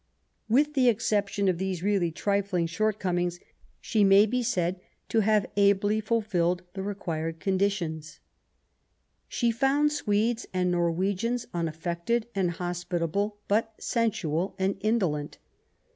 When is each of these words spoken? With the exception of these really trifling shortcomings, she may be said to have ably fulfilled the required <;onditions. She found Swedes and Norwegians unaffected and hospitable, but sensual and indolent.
With 0.49 0.73
the 0.73 0.89
exception 0.89 1.47
of 1.47 1.59
these 1.59 1.83
really 1.83 2.09
trifling 2.11 2.65
shortcomings, 2.65 3.39
she 3.79 4.03
may 4.03 4.25
be 4.25 4.41
said 4.41 4.81
to 5.09 5.19
have 5.19 5.45
ably 5.55 6.01
fulfilled 6.01 6.63
the 6.73 6.81
required 6.81 7.39
<;onditions. 7.39 8.17
She 9.27 9.51
found 9.51 9.91
Swedes 9.91 10.47
and 10.55 10.71
Norwegians 10.71 11.45
unaffected 11.53 12.25
and 12.33 12.49
hospitable, 12.49 13.37
but 13.47 13.75
sensual 13.77 14.55
and 14.57 14.75
indolent. 14.79 15.37